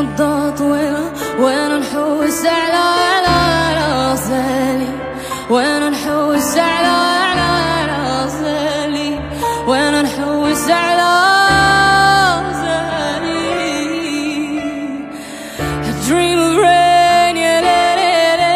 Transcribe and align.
فضة 0.00 0.50
طويلة 0.50 1.12
وين 1.40 1.78
نحوس 1.78 2.46
على 2.46 2.76
على 2.76 3.76
راسلي 3.80 4.88
وين 5.50 5.90
نحوس 5.90 6.56
على 6.58 6.86
على 6.86 7.92
راسلي 7.92 9.20
وين 9.66 10.02
نحوس 10.02 10.70
على 10.70 11.02
راسلي 12.46 12.86
I 15.88 16.08
dream 16.08 16.38
of 16.38 16.56
rain, 16.64 17.34
yeah, 17.44 17.60
la, 17.66 17.82
la, 18.00 18.14
la. 18.42 18.54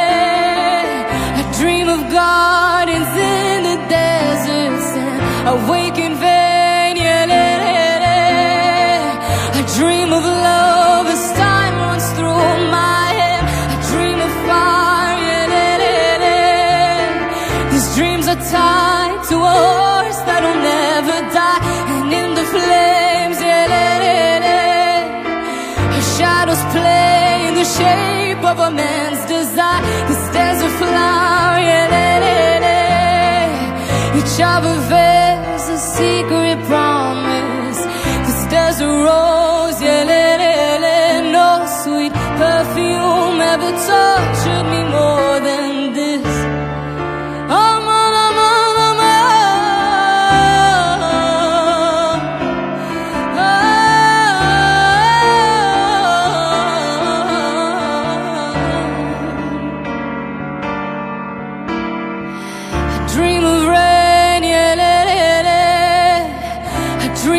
I 1.40 1.42
dream 1.58 1.88
of 1.96 2.00
gardens 2.18 3.12
in 3.36 3.58
the 3.68 3.76
deserts 3.94 4.88
and 5.04 5.20
I 5.50 5.52
wake 5.70 5.98
in 6.06 6.14
vain, 6.24 6.94
yeah, 6.96 7.24
la, 7.32 7.44
la, 7.64 7.78
la. 8.04 8.18
I 9.58 9.62
dream 9.76 10.12
of 10.18 10.24
love 10.24 10.63
shape 27.77 28.43
of 28.51 28.57
a 28.59 28.71
man's 28.71 29.23
desire. 29.25 29.81
This 30.09 30.23
desert 30.35 30.73
flower, 30.79 31.57
yeah, 31.69 31.87
la. 31.91 32.05
Each 34.19 34.37
of 34.41 34.63
veils 34.89 35.65
a 35.69 35.77
secret 35.77 36.59
promise. 36.69 37.81
This 38.27 38.41
desert 38.55 38.87
rose, 38.87 39.13
yeah, 39.13 39.34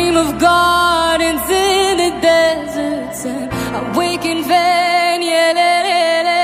dream 0.07 0.25
of 0.25 0.39
gardens 0.39 1.49
in 1.49 1.97
the 1.97 2.11
deserts, 2.21 3.25
and 3.25 3.51
I 3.51 3.97
wake 3.97 4.23
in 4.23 4.41
vain, 4.43 5.21
yeah, 5.21 5.51
la, 5.59 5.73
la, 5.87 6.01
la. 6.27 6.43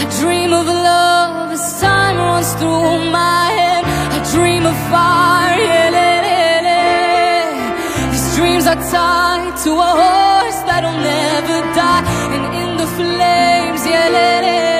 I 0.00 0.04
dream 0.20 0.54
of 0.54 0.66
love 0.66 1.52
as 1.52 1.80
time 1.82 2.16
runs 2.16 2.54
through 2.54 3.10
my 3.10 3.46
head. 3.58 3.84
I 4.16 4.18
dream 4.32 4.64
of 4.64 4.76
fire, 4.90 5.58
yeah, 5.68 5.96
la, 5.96 6.10
la, 6.26 6.40
la. 6.66 8.10
These 8.12 8.36
dreams 8.36 8.66
are 8.72 8.80
tied 8.94 9.56
to 9.64 9.70
a 9.88 9.90
horse 10.02 10.60
that'll 10.68 11.00
never 11.12 11.58
die, 11.76 12.04
and 12.34 12.44
in 12.62 12.70
the 12.80 12.88
flames, 12.96 13.82
yeah, 13.86 14.08
la, 14.16 14.28
la, 14.46 14.73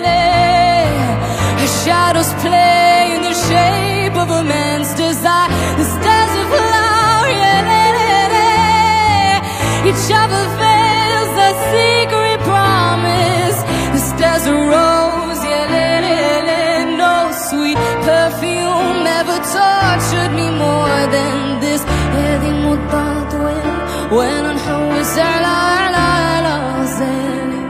tortured 19.53 20.33
me 20.39 20.49
more 20.51 21.03
than 21.15 21.61
this 21.61 21.83
هذه 22.17 22.49
المضطهد 22.51 23.35
وين 23.35 23.77
وين 24.13 24.45
نحوس 24.55 25.19
على 25.19 25.47
على 25.47 25.97
على 25.97 26.53
غزالي 26.81 27.63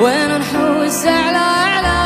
وين 0.00 0.38
نحوس 0.38 1.06
على 1.06 1.38
على 1.38 1.99